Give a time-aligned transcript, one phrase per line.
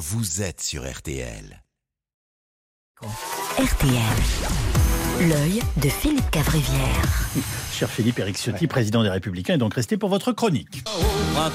[0.00, 1.62] vous êtes sur RTL.
[3.02, 3.98] RTL.
[5.28, 7.28] L'œil de Philippe Cavrivière.
[7.70, 10.82] Cher Philippe Eric Ciotti, président des Républicains, est donc resté pour votre chronique.
[11.36, 11.50] Ah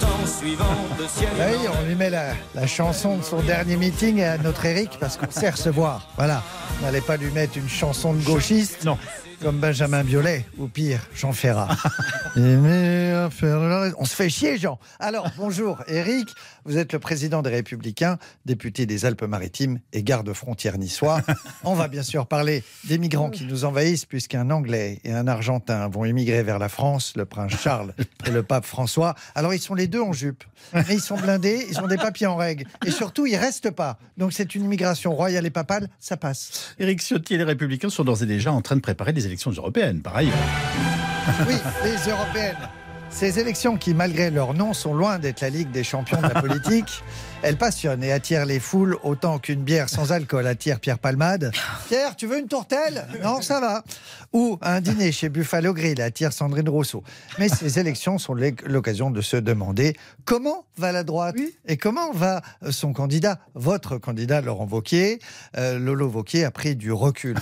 [1.50, 5.18] oui, on lui met la, la chanson de son dernier meeting à notre Eric parce
[5.18, 6.07] qu'on sait recevoir.
[6.16, 6.43] Voilà.
[6.77, 8.84] On n'allait pas lui mettre une chanson de gauchiste.
[8.86, 9.00] Non.
[9.41, 11.70] Comme Benjamin Biolay, ou pire, Jean Ferrat.
[12.35, 14.79] On se fait chier, Jean.
[14.99, 16.29] Alors, bonjour, Eric.
[16.63, 21.21] Vous êtes le président des Républicains, député des Alpes-Maritimes et garde-frontière niçois.
[21.63, 25.88] On va bien sûr parler des migrants qui nous envahissent, puisqu'un Anglais et un Argentin
[25.88, 27.93] vont émigrer vers la France, le prince Charles
[28.26, 29.15] et le pape François.
[29.35, 30.43] Alors, ils sont les deux en jupe,
[30.73, 32.65] mais ils sont blindés, ils ont des papiers en règle.
[32.85, 33.99] Et surtout, ils restent pas.
[34.17, 36.73] Donc, c'est une immigration royale et papale, ça passe.
[36.79, 39.52] Eric Ciotti et les Républicains sont d'ores et déjà en train de préparer des élections
[39.52, 40.34] européennes, par ailleurs.
[41.47, 42.57] Oui, les européennes.
[43.11, 46.41] Ces élections qui, malgré leur nom, sont loin d'être la Ligue des champions de la
[46.41, 47.01] politique,
[47.43, 51.51] elles passionnent et attirent les foules autant qu'une bière sans alcool attire Pierre Palmade.
[51.88, 53.84] Pierre, tu veux une tourtelle Non, ça va.
[54.34, 57.04] Ou un dîner chez Buffalo Grill attire Sandrine Rousseau.
[57.39, 59.95] Mais ces élections sont l'oc- l'occasion de se demander
[60.26, 61.35] comment va la droite
[61.67, 65.19] et comment va son candidat, votre candidat Laurent Wauquiez.
[65.56, 67.38] Euh, Lolo Wauquiez a pris du recul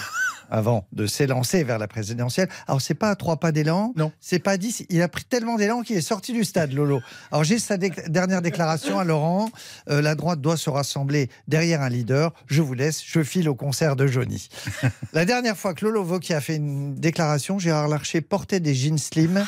[0.53, 2.47] avant de s'élancer vers la présidentielle.
[2.67, 3.91] Alors, c'est pas à trois pas d'élan.
[3.97, 4.11] Non.
[4.21, 4.85] C'est pas dix.
[4.89, 7.01] Il a pris tellement d'élan qu'il est sorti du stade, Lolo.
[7.31, 9.49] Alors, j'ai sa dernière déclaration à Laurent.
[9.89, 12.33] Euh, la droite doit se rassembler derrière un leader.
[12.45, 13.01] Je vous laisse.
[13.03, 14.47] Je file au concert de Johnny.
[15.13, 18.99] la dernière fois que Lolo Wauquiez a fait une déclaration, Gérard Larcher portait des jeans
[18.99, 19.43] slim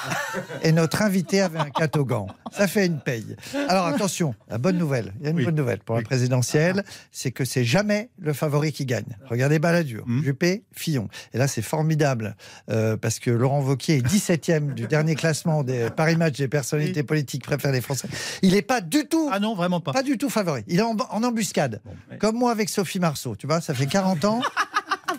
[0.64, 2.26] et notre invité avait un catogan.
[2.52, 3.36] Ça fait une paye.
[3.70, 5.14] Alors, attention, la bonne nouvelle.
[5.20, 5.46] Il y a une Oui.
[5.46, 6.02] bonne nouvelle pour Oui.
[6.02, 6.84] la présidentielle.
[7.12, 9.18] C'est que c'est jamais le favori qui gagne.
[9.30, 10.24] Regardez Balladur, Mhm.
[10.24, 10.95] Juppé, Fillon.
[11.34, 12.36] Et là, c'est formidable
[12.70, 17.04] euh, parce que Laurent Wauquiez est 17e du dernier classement des Paris Match des personnalités
[17.04, 18.08] politiques préférées des Français.
[18.42, 19.94] Il n'est pas du tout, Ah non, vraiment pas.
[19.94, 20.64] pas du tout favori.
[20.68, 21.82] Il est en, en embuscade.
[22.20, 23.36] Comme moi avec Sophie Marceau.
[23.36, 24.42] Tu vois, ça fait 40 ans.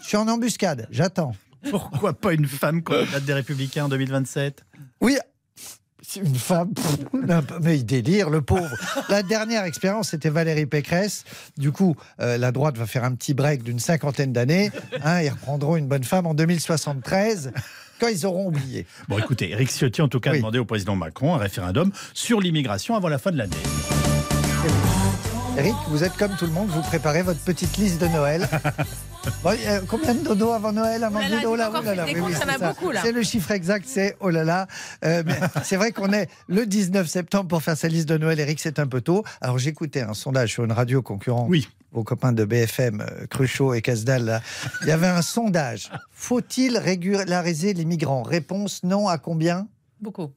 [0.03, 0.87] Je suis en embuscade.
[0.91, 1.35] J'attends.
[1.71, 4.65] Pourquoi pas une femme candidate des Républicains en 2027
[5.01, 5.17] Oui.
[6.15, 6.99] Une femme, pff,
[7.63, 8.77] mais il délire, le pauvre.
[9.09, 11.25] La dernière expérience, c'était Valérie Pécresse.
[11.59, 14.71] Du coup, euh, la droite va faire un petit break d'une cinquantaine d'années.
[15.03, 17.53] Hein, ils reprendront une bonne femme en 2073,
[18.01, 18.87] quand ils auront oublié.
[19.09, 20.39] Bon, écoutez, Eric Ciotti, en tout cas, a Oui.
[20.39, 23.57] demandé au président Macron un référendum sur l'immigration avant la fin de l'année.
[25.59, 28.49] Eric, vous êtes comme tout le monde, vous préparez votre petite liste de Noël.
[29.43, 33.85] Bon, euh, combien de dodo avant Noël, Amandine Oh là, là c'est le chiffre exact,
[33.89, 34.69] c'est oh là là.
[35.05, 35.35] Euh, mais
[35.65, 38.39] c'est vrai qu'on est le 19 septembre pour faire sa liste de Noël.
[38.39, 39.25] Eric, c'est un peu tôt.
[39.41, 41.49] Alors j'écoutais un sondage sur une radio concurrente.
[41.51, 41.69] Oui.
[41.91, 44.43] Vos copains de BFM, euh, Cruchot et Casdal, là.
[44.83, 45.91] il y avait un sondage.
[46.13, 48.23] Faut-il régulariser les migrants?
[48.23, 49.67] Réponse non à combien?
[50.01, 50.31] Beaucoup.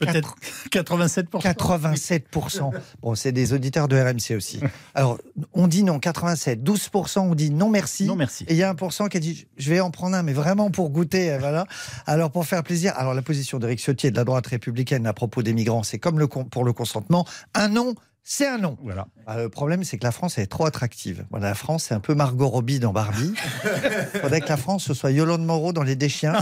[0.00, 0.34] Peut-être
[0.72, 1.42] 87%.
[1.42, 2.70] 87%.
[3.02, 4.60] Bon, c'est des auditeurs de RMC aussi.
[4.94, 5.18] Alors,
[5.52, 6.62] on dit non, 87.
[6.62, 8.04] 12%, on dit non merci.
[8.04, 8.44] Non, merci.
[8.48, 10.32] Et il y a un pourcent qui a dit je vais en prendre un, mais
[10.32, 11.36] vraiment pour goûter.
[11.40, 11.66] Voilà.
[12.06, 12.92] Alors, pour faire plaisir.
[12.96, 15.98] Alors, la position d'Éric Ciotti et de la droite républicaine à propos des migrants, c'est
[15.98, 17.26] comme le, con- pour le consentement.
[17.54, 18.76] Un non, c'est un non.
[18.82, 19.06] Voilà.
[19.26, 21.24] Ah, le problème, c'est que la France elle est trop attractive.
[21.30, 23.32] Voilà, la France, c'est un peu Margot Robbie dans Barbie.
[24.14, 26.34] Il faudrait que la France, ce soit Yolande Moreau dans Les Déchiens.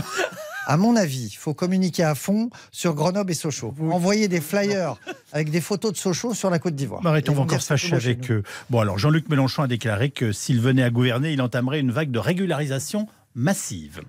[0.69, 3.73] À mon avis, il faut communiquer à fond sur Grenoble et Sochaux.
[3.89, 4.97] Envoyer des flyers
[5.31, 7.01] avec des photos de Sochaux sur la Côte d'Ivoire.
[7.07, 8.43] Arrêtons, encore chez avec eux.
[8.69, 12.11] Bon, alors Jean-Luc Mélenchon a déclaré que s'il venait à gouverner, il entamerait une vague
[12.11, 14.01] de régularisation massive.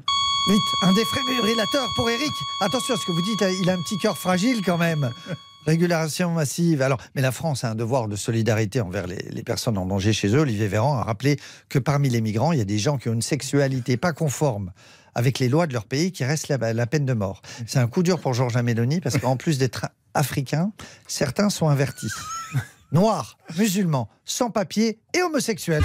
[0.51, 2.33] Vite, un défibrillateur pour Eric.
[2.61, 5.09] Attention, ce que vous dites, il a un petit cœur fragile quand même.
[5.67, 6.83] Régularisation massive.
[6.83, 10.13] Alors, mais la France a un devoir de solidarité envers les, les personnes en danger
[10.13, 10.41] chez eux.
[10.41, 11.39] Olivier Véran a rappelé
[11.71, 14.73] que parmi les migrants, il y a des gens qui ont une sexualité pas conforme
[15.15, 17.43] avec les lois de leur pays qui restent la, peine de mort.
[17.67, 20.73] C'est un coup dur pour Georges Mélanie parce qu'en plus d'être africains,
[21.07, 22.11] certains sont invertis.
[22.93, 25.85] Noirs, musulmans, sans papier et homosexuels.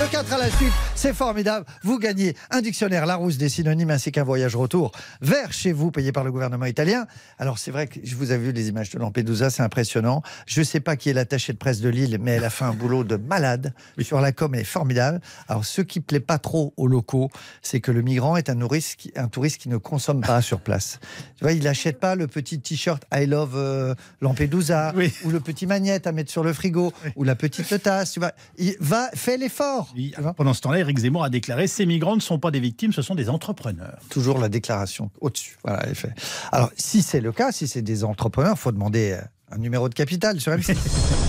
[0.00, 1.66] Le 4 à la suite, c'est formidable.
[1.82, 6.12] Vous gagnez un dictionnaire Larousse des synonymes ainsi qu'un voyage retour vers chez vous payé
[6.12, 7.06] par le gouvernement italien.
[7.38, 10.22] Alors c'est vrai que je vous ai vu les images de Lampedusa, c'est impressionnant.
[10.46, 12.64] Je ne sais pas qui est l'attaché de presse de Lille, mais elle a fait
[12.64, 13.74] un boulot de malade.
[14.00, 15.20] Sur la com, elle est formidable.
[15.48, 17.28] Alors ce qui plaît pas trop aux locaux,
[17.62, 20.60] c'est que le migrant est un touriste, qui, un touriste qui ne consomme pas sur
[20.60, 21.00] place.
[21.36, 25.12] Tu vois, il n'achète pas le petit t-shirt I love euh, Lampedusa Oui.
[25.24, 28.12] ou le petit magnète à mettre sur le frigo ou la petite tasse.
[28.12, 29.77] Tu vois, il va, fait l'effort.
[29.94, 32.92] Oui, pendant ce temps-là, Éric Zemmour a déclaré ces migrants ne sont pas des victimes,
[32.92, 33.98] ce sont des entrepreneurs.
[34.10, 35.58] toujours la déclaration au-dessus.
[35.64, 35.82] Voilà.
[36.52, 39.18] Alors, si c'est le cas, si c'est des entrepreneurs, il faut demander
[39.50, 40.76] un numéro de capital sur M6.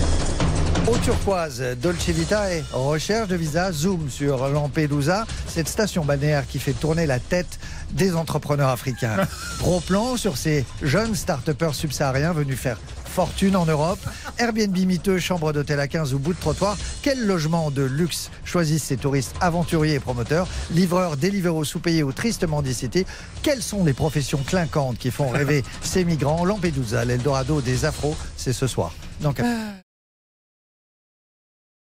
[0.90, 6.58] Au turquoise, Dolce Vita et recherche de visa, zoom sur Lampedusa, cette station balnéaire qui
[6.58, 7.60] fait tourner la tête
[7.92, 9.16] des entrepreneurs africains.
[9.60, 14.00] Gros plan sur ces jeunes start-upers subsahariens venus faire fortune en Europe.
[14.38, 16.76] Airbnb miteux, chambre d'hôtel à 15 ou bout de trottoir.
[17.02, 20.48] Quel logement de luxe choisissent ces touristes aventuriers et promoteurs?
[20.72, 23.06] Livreurs, Deliveroo, sous-payés ou tristement dicités
[23.44, 26.44] Quelles sont les professions clinquantes qui font rêver ces migrants?
[26.44, 28.92] Lampedusa, l'Eldorado des afros, c'est ce soir.
[29.20, 29.40] Donc,